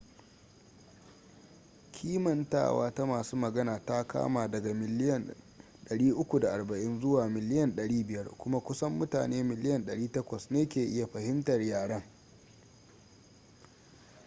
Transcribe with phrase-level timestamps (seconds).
[1.93, 5.35] kimantawa ta masu magana ta kama daga miliyan
[5.89, 12.01] 340 zuwa miliyan 500 kuma kusan mutane miliyan 800 ne ke iya fahimtar yaren